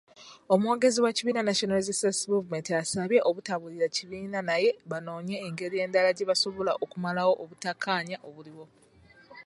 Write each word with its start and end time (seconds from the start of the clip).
Omwogezi 0.53 0.99
w'ekibiina 1.03 1.41
National 1.47 1.79
Resistance 1.79 2.21
Movement 2.31 2.67
asabye 2.81 3.19
obutaabulira 3.29 3.87
kibiina 3.95 4.39
naye 4.49 4.69
banoonye 4.89 5.35
engeri 5.47 5.75
endala 5.85 6.09
gyebasobola 6.17 6.71
okumalawo 6.83 7.33
obutakkanya 7.43 8.17
obuliwo. 8.27 8.65